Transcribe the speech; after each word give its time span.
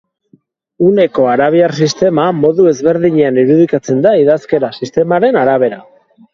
Uneko 0.85 1.27
arabiar 1.33 1.73
sistema 1.87 2.25
modu 2.39 2.67
ezberdinean 2.73 3.39
irudikatzen 3.45 4.03
da 4.09 4.17
idazkera 4.25 4.73
sistemaren 4.83 5.43
arabera. 5.47 5.83